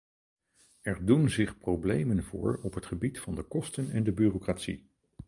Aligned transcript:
Er 0.81 1.05
doen 1.05 1.29
zich 1.29 1.57
problemen 1.57 2.23
voor 2.23 2.59
op 2.63 2.73
het 2.73 2.85
gebied 2.85 3.19
van 3.19 3.35
de 3.35 3.43
kosten 3.43 3.91
en 3.91 4.03
de 4.03 4.11
bureaucratie. 4.11 4.89